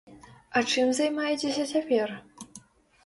[0.57, 2.17] А чым займаецеся цяпер?